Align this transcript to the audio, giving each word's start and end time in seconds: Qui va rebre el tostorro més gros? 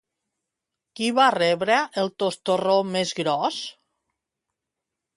Qui 0.99 1.09
va 1.19 1.27
rebre 1.35 1.77
el 2.05 2.11
tostorro 2.23 2.81
més 2.97 3.15
gros? 3.23 3.63